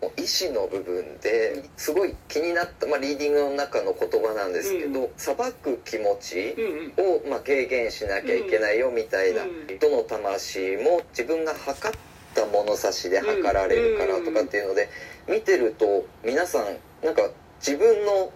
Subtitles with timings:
[0.00, 5.08] 意思の部分ですごい気になった、まあ、リーディングの中の言葉なんですけど、うん。
[5.16, 6.54] 裁く気持ち
[6.96, 11.98] を、まあ、軽減しなきゃいけないよみたいな、うんどの魂も自分が測っ
[12.34, 14.88] た物差しで測られるからとかっていうので、
[15.28, 16.64] 見てると皆さん
[17.04, 17.22] なんか
[17.60, 18.32] 自分の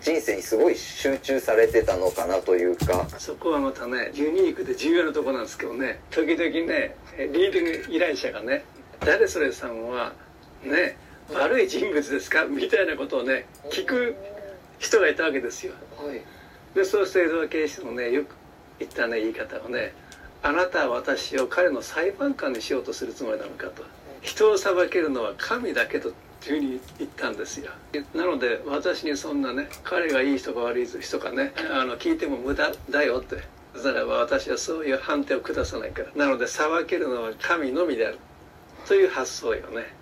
[0.00, 3.06] 人生にすごい集中されてたのかなというか。
[3.18, 8.64] そこはまたねユニークで重要なとこなんですけどね時々ねリーディング依頼者がね
[9.00, 10.12] 「誰それさんは
[10.62, 10.96] ね
[11.32, 14.14] 悪い人物ですか?」みたいなことをね聞く
[14.78, 15.74] 人がいたわけですよ。
[15.96, 16.22] はい。
[16.74, 18.34] でそうして江戸警視のねよく
[18.78, 19.92] 言ったね言い方をね
[20.42, 23.84] 「あなたは私を彼の裁判官にしようとするつもりなのか」と
[24.22, 26.12] 「人を裁けるのは神だけと」
[26.44, 27.70] いうふうに言ったんですよ。
[28.14, 33.36] なので私にそんなね彼がいい人か悪い人かねあの聞いても無駄だよって。
[33.74, 36.08] ならば私はそういう判定を下さないから。
[36.14, 38.18] なので裁けるのは神のみである。
[38.86, 39.94] という発想よね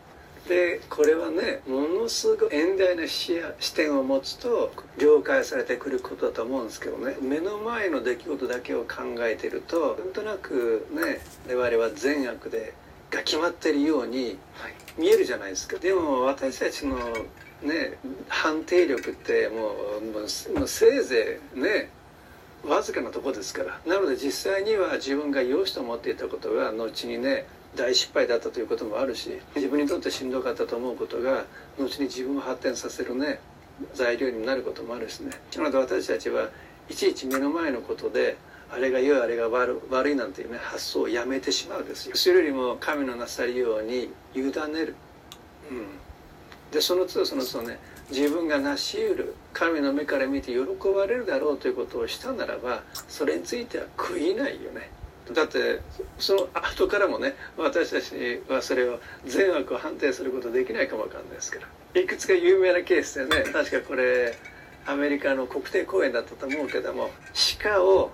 [0.49, 7.17] でこれはねものすごい遠大な視野視点を持つと了解されてくることだと思うんですけどね。
[7.20, 11.20] 目の前の出来事だけを考えてるとなんとなくね
[11.55, 12.75] 我々は善悪で
[13.11, 14.75] が決まってるようにはい。
[14.98, 15.79] 見えるじゃないですか。
[15.79, 16.97] でも私たちの
[17.62, 17.98] ね
[18.29, 19.70] 判定力っても
[20.01, 21.91] うもうもうせいぜいね
[22.67, 23.81] わずかなとこですから。
[23.86, 31.45] なので実際には自分が良しと思っていたことが後にね大失敗だったということもあるし自分にとってしんどかったと思うことが
[31.79, 33.41] 後に自分を発展させるね
[33.95, 35.31] 材料になることもあるしね。
[35.57, 36.48] なので私たちは
[36.89, 38.37] いちいち目の前のことで
[38.73, 42.17] あれが良いあれが悪悪いなんていうね発想をやめてしまうですよ。
[42.17, 44.95] それよりも神のなさるように委ねる。
[45.71, 45.87] うん。
[46.73, 47.79] でその都度その都度ね
[48.11, 50.59] 自分が成し得る神の目から見て喜
[50.95, 54.91] ばれるだろうということをしたならばそれについては悔いないよね。
[55.34, 55.81] だって
[56.19, 61.61] その後からもね私たちはそれを善悪を判定することできないかもわかんないですか
[61.95, 63.45] らいくつか有名なケースでね。
[63.53, 64.36] 確かこれ
[64.86, 67.11] アメリカの国定公園だったと思うけども
[67.63, 68.11] 鹿を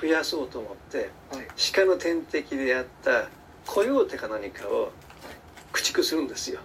[0.00, 1.46] 増やそうと思ってはい。
[1.74, 3.28] 鹿の天敵であった
[3.66, 4.90] コヨーテか何かを
[5.72, 6.60] 駆逐するんですよ。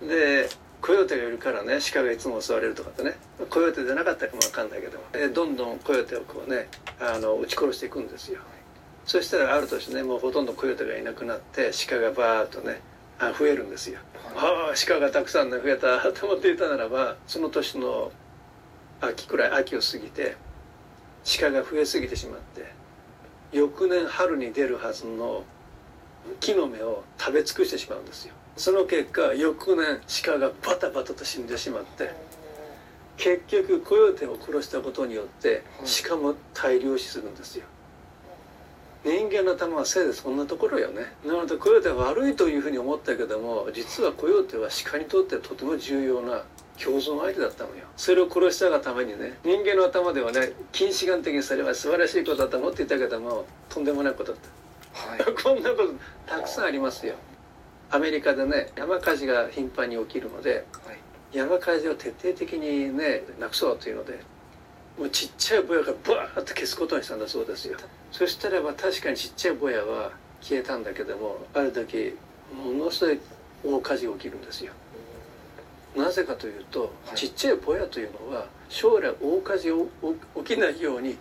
[0.00, 0.48] で
[0.82, 3.14] コヨーテがいるからね鹿がいつも襲われるとかってね。
[3.48, 5.04] コヨーテじゃなかったかもわかんないけども。
[5.12, 6.68] でどんどんコヨーテをこうね
[7.00, 8.40] あの撃ち殺していくんですよ
[9.06, 12.80] そしたらある年ねもうほとんどコヨーテがいなくなって鹿がバーッとね
[13.18, 14.00] あ増えるんですよ。
[14.34, 18.12] ああ鹿がたくさんね増えた と思っていたならばその年の
[19.00, 20.36] 秋くらい秋を過ぎて
[21.38, 22.66] 鹿が増えすぎてしまって
[23.52, 25.44] 翌年春に出るはずの
[26.40, 28.34] 木の芽を食べ尽くしてしまうんですよ。
[28.56, 32.10] その結果翌年鹿がバタバタと死んでしまって
[33.16, 35.62] 結局コヨーテを殺したことによって
[36.08, 37.66] 鹿も大量死するんですよ
[39.06, 41.02] 人間の頭はせいぜいそんなところよね。
[41.24, 46.42] なのでコヨーテは悪いというふうに思ったけども実はコヨーテは鹿にとってとても重要な
[46.82, 47.84] 共存相手だったのよ。
[47.96, 54.40] それを殺したがためにね人間の頭ではね近視眼的にそれは素晴らしいことだと思っていたけどもとんでもないことだっ
[54.92, 55.08] た。
[55.08, 55.34] はい。
[55.40, 55.94] こんなこと
[56.26, 57.14] たくさんありますよ。
[57.90, 60.98] アメリカでね山火事が頻繁に起きるのではい。
[61.32, 64.18] 山火事を徹底的にねなくそうというので
[64.98, 67.76] もうちっちゃいぼやからバーッと消すことにしたんだそうですよ。
[68.10, 72.14] そしたらば確かにちっちゃいぼやは消えたんだけどもある時
[72.54, 73.20] ものすごい
[73.64, 74.72] 大火事が起きるんですよ。
[75.96, 77.16] なぜかというとはい。
[77.16, 79.88] ちっちゃいぼやというのは将来大火事を
[80.44, 81.16] 起きないように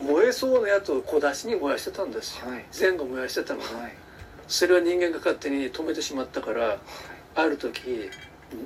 [0.00, 2.50] 燃えそうなやつを小出しに燃やしてたんですよ。
[2.50, 2.64] はい。
[2.78, 3.92] 前後燃やしてたのねはい。
[4.46, 6.78] それは人間が勝手に止めてしまったから
[7.34, 8.10] ある時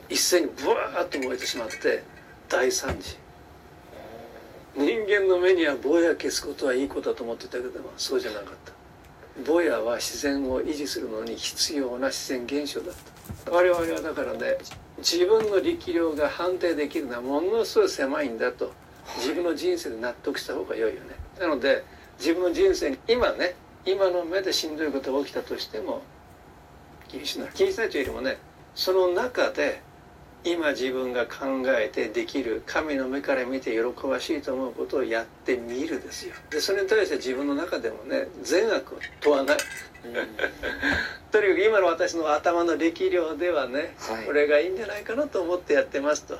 [0.08, 2.02] 一斉にブワーッと燃えてしまって
[2.48, 3.16] 大惨事
[4.76, 8.72] 人間の目にはぼや消すことはいいことだと思ってたけどもそうじゃなかった。
[9.46, 12.94] ぼやは自然を維持するのに必要な自然現象だっ
[13.44, 13.50] た。
[13.50, 14.58] 我々はだからね
[14.98, 18.72] 自分の力量が判定できるのはものすごい狭いんだと。
[19.16, 21.14] 自分の人生で納得した方が良いよね。
[21.40, 21.84] なので
[22.18, 23.54] 自分の人生に今ね
[23.86, 26.02] 今の目でしんどいことが起きたとしても
[27.08, 27.50] 気にしない。
[27.54, 28.38] 気にしないというよりもね
[28.74, 29.80] その中で
[30.44, 36.34] 今自分が考えてできる神の目から見て喜ばしいと思うことをやってみるですよ。
[36.50, 39.56] でそれに対して自分の中でもね善悪を問わない。
[41.30, 44.24] とにかく今の私の頭の力量ではね、はい。
[44.26, 46.38] これがいいんじゃないかなと思ってやってますと。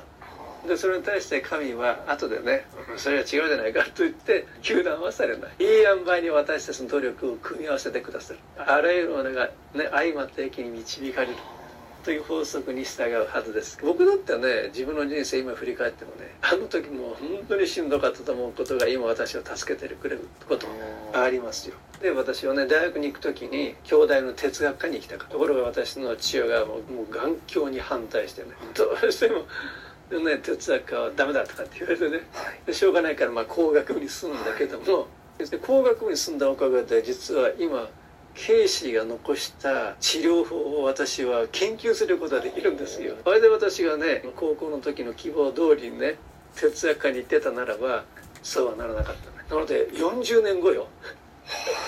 [0.67, 2.65] でそれに対して神は後でね
[2.97, 5.51] 「それは違うじゃないか」と言って糾弾はされない。
[5.59, 8.39] いい塩梅に私たちの努力を組み合わせてくださる。
[8.57, 11.33] あらゆるものがね相まって駅に導かれる
[12.03, 13.77] という法則に従うはずです。
[13.81, 20.67] 僕だってね自分の人生今振り返ってもねあの時もう本当にしんどかったと思うことが今私を助けてくれること
[21.13, 21.75] ありますよ。
[22.01, 25.33] で私はね大学に行く時に兄弟の哲学科に行きたかった。
[25.33, 29.45] ところが私の父親がもうもう眼鏡に反対してねどうしても
[30.09, 32.23] ね、哲学科はダメだとかって言われてね、
[32.65, 35.07] でしょうがないからまあ工学部に進んだけども、
[35.37, 37.87] で工学部に進んだおかげで実は今
[38.35, 43.15] ケイシーが残した治療法を私は研究することができるんですよ。
[43.25, 46.15] あれで私がね高校の時の希望通りにね
[46.55, 48.05] 哲学科に行ってたならば
[48.41, 49.45] そうはならなかったね。
[49.49, 50.87] なので40年後よ。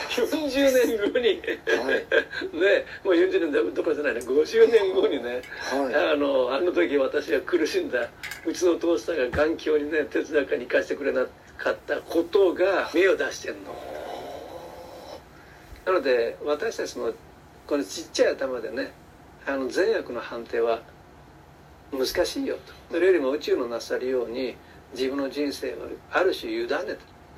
[0.09, 0.49] 40
[0.87, 1.37] 年後に、はい。
[1.37, 4.21] ねもう40年どころじゃないね。
[4.21, 5.41] 50年後にね、
[5.71, 6.13] はい。
[6.13, 8.09] あのあの時私が苦しんだ
[8.45, 11.25] うちのお父さんが眼鏡にね哲学科に行かせてくれな
[11.57, 13.75] かったことが芽を出してんの
[15.85, 17.13] なので私たちの
[17.67, 18.91] このちっちゃい頭でね
[19.47, 20.81] あの善悪の判定は
[21.91, 22.73] 難しいよと。
[22.91, 24.55] それよりも宇宙のなさるように
[24.93, 25.77] 自分の人生を
[26.11, 26.77] ある種委ねた。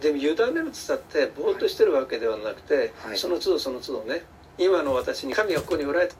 [0.01, 3.17] でも委ねるって言ったってぼーっとしてるわけではなくて、はい。
[3.17, 4.23] その都度その都度ね
[4.57, 6.15] 今の私に神がここにおられた。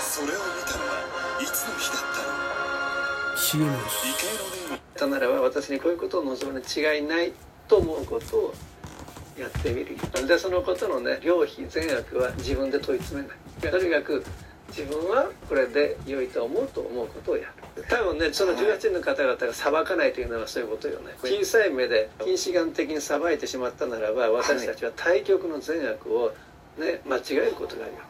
[0.00, 0.94] それを見たのは
[1.40, 3.66] いつの日だったの？
[3.66, 7.32] のネームたならば私にこういうことを望むに違いない
[7.68, 8.54] と思うことを
[9.38, 9.96] やってみる。
[10.26, 13.72] でそのことのね良否善悪は自分で問い詰めない。
[13.72, 14.24] とにかく
[14.68, 17.44] 自分はこれで良いと思うと思うことをや
[17.76, 17.84] る。
[17.88, 21.14] 多分ねその18人の方々が裁かないというのはそういうことよね。
[21.22, 26.32] 小さい目で近視眼的に裁いてしまったならば私たちは対極の善悪を
[26.78, 28.00] ね間違えることがあるよ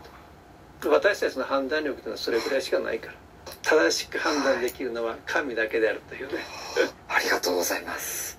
[0.81, 0.91] と。
[0.91, 3.15] 私たちの判断力というのはそれぐらいしかないから。
[3.63, 6.35] 正しく判断できるのは神だけであるというね。
[7.09, 8.34] ありがとうございます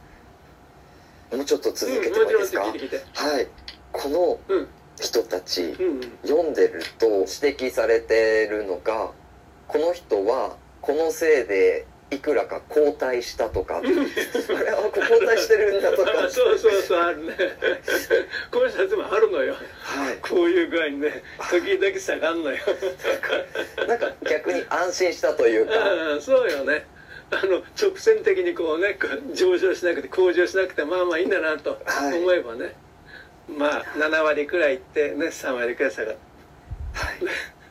[1.32, 3.02] もうちょっと続けてうんもいいですか、聞いて聞いて。
[3.14, 3.48] はい。
[3.92, 4.68] このうん。
[4.98, 9.12] 人たち、うん読んでると指摘されてるのが
[9.68, 13.80] この人はこのせいでいくらか後退したとか。
[13.80, 16.12] あれあ後退してるんだとか。
[16.32, 17.36] そうそうそうあるね。
[18.52, 19.56] この人たちもあるのよ。
[19.82, 20.18] はい。
[20.22, 22.58] こういう具合にね時々下がんのよ。
[23.88, 25.74] なんか逆に安心したというか。
[25.92, 26.86] うんそうよね
[27.42, 28.98] あの直線的にこうね
[29.34, 32.20] 上昇しなくて向上しなくてまあまあいいんだなとはい。
[32.20, 32.76] 思えばね、
[33.48, 36.20] まあ7割くらいいってね3割くらい下がって。
[36.94, 37.16] はい。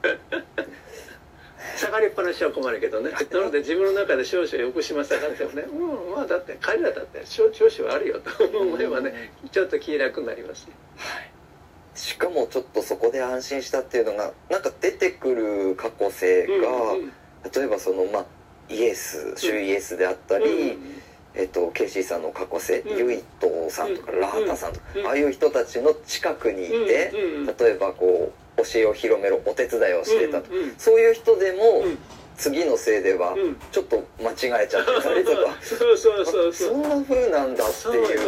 [1.77, 3.11] 下がりっぱなしは困るけどね。
[3.11, 10.75] なので自分の中で少々横島下がってもねうんまあだって彼らだって少調子はあるよと思えばねちょっと気楽になりますね。
[11.95, 14.01] しかもちょっとそこで安心したってい。
[14.03, 17.13] うのがなんか出てくる過去性が、うんうん
[17.55, 18.27] 例えばそのまあ
[18.69, 20.79] イエス主イエスであったり、
[21.35, 22.99] えっと、ケイシーさんの過去性、うん。
[22.99, 31.99] ユイトさんとかうんラータさんとか、うんああいう人たちの近くにいて、うんうん例えばこう教えを広めるお手伝いをしてたと、うんうんそういう人でも、うん。
[32.37, 33.57] 次のせいではうん。
[33.71, 38.03] ちょっと間違えちゃってたりとか、 そうそうそうそそんな風なんだってそうよ。
[38.03, 38.19] いう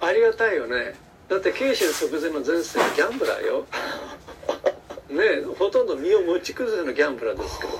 [0.00, 0.94] ありがたいよね。
[1.28, 3.66] だって慶州直前の前世はギャンブラーよ。
[5.10, 7.72] ねえほとんど身を持ち崩せのギャンブラーですから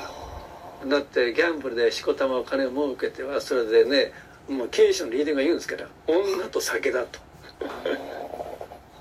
[0.88, 4.12] だってギャンブルでしこたまお金を儲けてはそれでね
[4.48, 7.18] もう慶州のリーディングが言うんですから女と酒だと。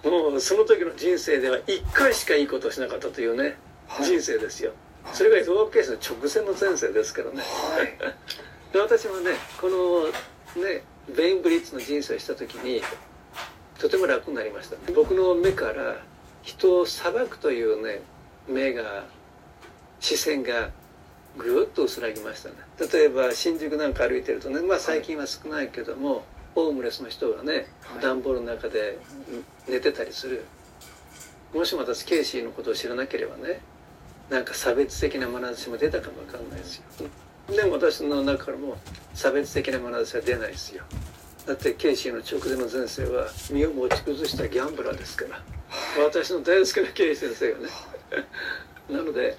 [0.09, 4.05] もうその時の人生では1回しかいいことをしなかったというね、はい。
[4.05, 4.71] 人生ですよ。
[5.13, 7.37] それがゾーケースの直前の前世ですからね。
[7.37, 7.97] はい。
[8.73, 10.05] で私もねこの
[10.63, 10.83] ね
[11.15, 12.81] ベインブリッツの人生をした時に
[13.79, 14.77] とても楽になりました。
[14.93, 15.97] 僕の目から
[16.43, 18.01] 人を裁くというね
[18.47, 19.05] 目が
[19.99, 20.69] 視線が
[21.37, 22.55] ぐーっと薄らぎましたね。
[22.91, 26.23] 例えば新宿なんか歩いてるとねまあ最近は少ないけども、
[26.53, 28.01] ホームレスの人がねはい。
[28.01, 28.97] 段ボールの中で
[29.67, 30.45] 寝てたりする。
[31.53, 33.61] もしも私ケイシーのことを知らなければね
[34.29, 36.83] なんか差別的な眼差しも出たかもわかんないですよ。
[37.47, 38.77] でも私の中からも
[39.13, 40.83] 差別的な眼差しは出ないですよ。
[41.45, 45.41] だってケイシーの直前の前世は身を持ち崩したギャンブラーですから。
[46.03, 47.69] 私の大好きなケイ先生がね。
[48.89, 49.37] なので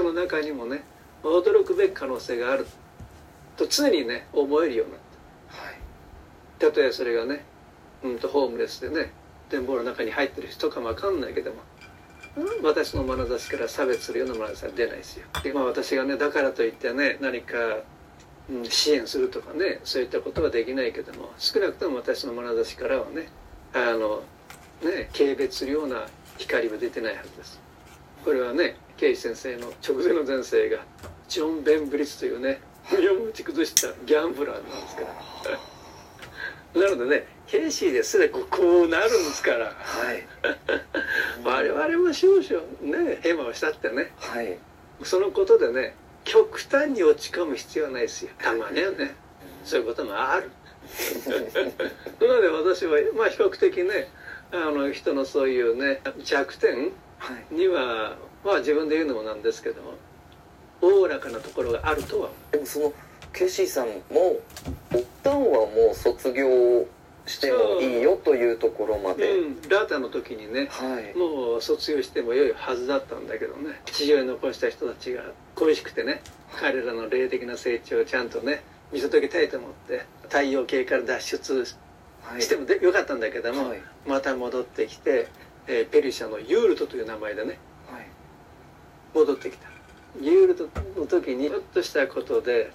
[0.00, 0.82] 人の中にもね
[1.22, 2.66] 驚くべき可能性がある。
[3.56, 5.00] と常にね思えるようになっ
[6.58, 7.44] たたとえそれがね、
[8.02, 9.12] うん、とホームレスでね
[9.50, 11.58] 展望の中に入ってる人かもわかんないけども
[12.36, 12.64] うん。
[12.64, 15.26] 私の眼差しから差別するような眼差しは出ないですよ。
[15.44, 17.58] 今私がねだからといってね何か、
[18.48, 23.28] うん、支援するとかねそういったことはできないけども少なくとも私の眼差しからはね
[23.74, 24.22] あの
[24.82, 26.06] ね軽蔑するような
[26.38, 27.69] 光は出てないはずです
[28.24, 30.78] これはねケイ先生の直前の前世が
[31.28, 32.60] ジョン・ベン・ブリッツというね
[32.90, 35.10] 身を持ち崩したギャンブラーなんですから。
[36.82, 39.66] なのでねケイシーですらこうなるんですから。
[39.66, 40.26] はい。
[41.44, 44.12] 我々も少々ねヘマをしたってね。
[44.18, 44.58] はい。
[45.02, 48.30] そのことでね極端に落ち込む必要はないですよ。
[48.38, 49.14] たまにはね。
[49.64, 50.50] そういうこともある。
[52.20, 54.10] なので私はまあ比較的ね
[54.52, 56.90] あの人のそういうね弱点はい
[57.50, 59.94] にはまあ自分で言うのもなんですけども
[60.80, 62.28] おおらかなところがあるとは。
[62.28, 62.92] 思でもその
[63.32, 64.40] ケイシーさんも
[64.92, 66.86] 一旦はもう卒業
[67.26, 69.50] してもいいよというところまう、で、う。
[69.50, 71.16] ん、ラータの時にねはい。
[71.16, 73.80] もう卒業しても良いはずだったんだけどね。
[73.84, 75.22] 地上に残した人たちが
[75.54, 76.22] 恋しくてね
[76.58, 81.66] 彼らの霊的な成長をちゃんとね見届けたいと思って太陽系から脱出
[82.22, 82.42] はい。
[82.42, 83.82] してもでよかったんだけども、はい。
[84.06, 85.28] また戻ってきて、
[85.72, 87.58] えーペルシャのユールトという名前でね。
[87.88, 88.06] はい。
[89.14, 89.68] 戻ってきた。
[90.20, 92.72] ユールトの時にちょっとしたことで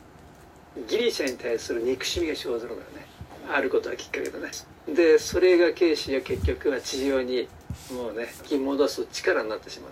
[0.87, 3.05] ギリシャに対する憎しみが生ずるのよね。
[3.53, 4.49] あることがきっかけでね。
[4.87, 7.49] でそれがケイシーは結局は地上に
[7.91, 9.91] もうね引き戻す力になってしまう。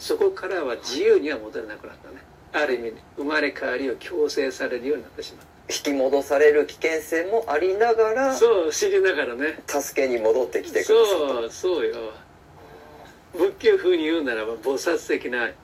[0.00, 2.16] そこからは自由には戻れなくなったね。
[2.52, 5.46] ある意味生まれ変わりを強制されるようになってしまう。
[5.72, 9.62] 引き戻される危険性もありながらそう知りながらね。
[9.68, 11.94] 助けに戻ってきてくださそうそうよ
[13.32, 15.54] 仏教風に言うならば菩薩的なね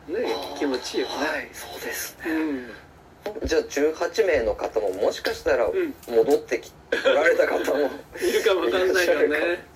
[0.58, 2.30] 気持ちよね、はいそうですね。
[2.30, 3.46] うん。
[3.46, 5.70] じゃあ18名の方ももしかしたらん。
[6.08, 6.72] 戻ってき
[7.04, 7.90] られた方も
[8.22, 9.66] いるかもわかんないからね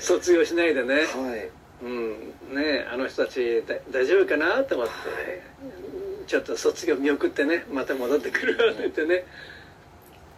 [0.00, 0.94] 卒業しないでね。
[0.94, 1.00] は
[1.36, 1.50] い。
[1.82, 2.34] うん。
[2.52, 4.92] ねあの人たちだ大丈夫かなと思って、
[6.26, 9.24] ちょっと卒業見送ってねまた戻ってくるわって言ってね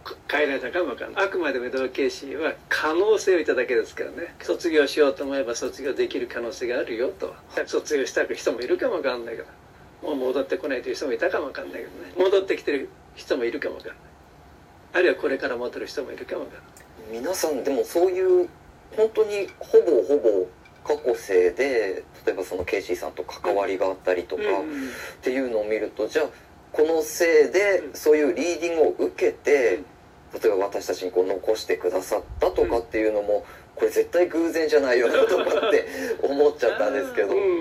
[0.03, 1.25] こ帰られたかもわかんない。
[1.25, 4.35] あくまでも同系士は可能性をいただけですからね。
[4.41, 7.33] 卒業しようと思えば卒業できる可能性があるよと。
[7.65, 9.47] 卒業したく人もいるかもわかんないけど。
[10.01, 12.13] もう戻ってこないという人もいたかもわかんないけどね。
[12.17, 13.97] 戻ってきてる人もいるかもわかんない。
[14.93, 17.21] あるいはこれから戻る人もいるかもわかんない。
[17.21, 18.49] 皆さんでもそういう
[18.95, 20.47] 本当にほぼほぼ
[20.83, 24.87] 過去生で例えばそのケイシーさんと関わりがあったりとかうん。
[24.87, 24.91] っ
[25.21, 26.25] ていうのを見るとじゃあ
[26.73, 27.93] このせいでうん。
[27.93, 29.81] そういうリーディングを受けて
[30.33, 30.41] うん。
[30.41, 35.87] 例えば私たちにこう残してくださったとかっていうのもこれ絶対偶然じゃないよなとかって
[36.21, 37.35] 思っちゃったんですけど。
[37.35, 37.51] うん